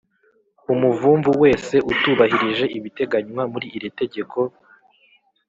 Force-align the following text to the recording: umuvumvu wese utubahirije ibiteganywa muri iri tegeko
umuvumvu 0.73 1.31
wese 1.43 1.75
utubahirije 1.91 2.65
ibiteganywa 2.77 3.41
muri 3.53 3.67
iri 3.77 3.89
tegeko 3.99 4.39